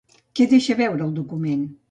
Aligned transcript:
Què 0.39 0.47
deixa 0.53 0.77
veure 0.81 1.07
el 1.09 1.15
document? 1.21 1.69